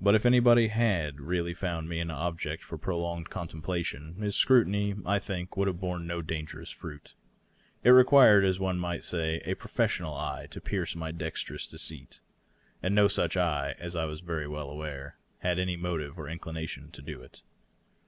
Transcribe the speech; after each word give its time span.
But 0.00 0.14
if 0.14 0.24
anybody 0.24 0.68
had 0.68 1.18
really 1.20 1.52
found 1.52 1.88
me 1.88 1.98
an 1.98 2.12
object 2.12 2.62
for 2.62 2.78
prolonged 2.78 3.28
contemplation, 3.28 4.14
his 4.22 4.36
scrutiny 4.36 4.94
would, 4.94 5.04
I 5.04 5.18
think, 5.18 5.52
have 5.56 5.80
borne 5.80 6.06
no 6.06 6.22
dangerous 6.22 6.70
fruit. 6.70 7.14
It 7.82 7.90
required, 7.90 8.44
as 8.44 8.60
one 8.60 8.78
might 8.78 9.02
say, 9.02 9.38
a 9.44 9.56
profes 9.56 9.98
sional 9.98 10.16
eye 10.16 10.46
to 10.52 10.60
pierce 10.60 10.94
my 10.94 11.10
dexterous 11.10 11.66
deceit. 11.66 12.20
And 12.84 12.94
no 12.94 13.08
such 13.08 13.36
eye, 13.36 13.74
as 13.80 13.96
I 13.96 14.04
was 14.04 14.20
very 14.20 14.46
well 14.46 14.70
aware, 14.70 15.16
had 15.38 15.58
any 15.58 15.74
motive 15.74 16.20
or 16.20 16.28
inclination 16.28 16.92
to 16.92 17.02
do 17.02 17.20
it. 17.20 17.42